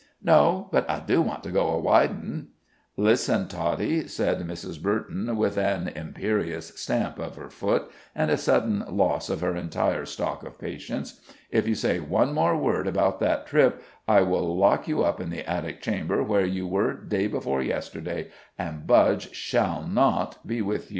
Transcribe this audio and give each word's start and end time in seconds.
"No; 0.23 0.67
but 0.71 0.89
I 0.89 0.99
do 0.99 1.21
want 1.21 1.43
to 1.43 1.51
go 1.51 1.67
a 1.77 1.79
widin'." 1.79 2.47
"Listen 2.97 3.47
Toddie," 3.47 4.07
said 4.07 4.39
Mrs. 4.39 4.81
Burton, 4.81 5.37
with 5.37 5.59
an 5.59 5.89
imperious 5.89 6.69
stamp 6.75 7.19
of 7.19 7.35
her 7.35 7.51
foot, 7.51 7.83
and 8.15 8.31
a 8.31 8.35
sudden 8.37 8.83
loss 8.89 9.29
of 9.29 9.41
her 9.41 9.55
entire 9.55 10.07
stock 10.07 10.41
of 10.43 10.57
patience. 10.57 11.21
"If 11.51 11.67
you 11.67 11.75
say 11.75 11.99
one 11.99 12.33
more 12.33 12.57
word 12.57 12.87
about 12.87 13.19
that 13.19 13.45
trip, 13.45 13.83
I 14.07 14.21
will 14.21 14.57
lock 14.57 14.87
you 14.87 15.03
up 15.03 15.21
in 15.21 15.29
the 15.29 15.47
attic 15.47 15.81
chamber, 15.83 16.23
where 16.23 16.47
you 16.47 16.65
were 16.65 16.93
day 16.93 17.27
before 17.27 17.61
yesterday, 17.61 18.31
and 18.57 18.87
Budge 18.87 19.35
shall 19.35 19.87
not 19.87 20.47
be 20.47 20.63
with 20.63 20.85
you." 20.89 20.89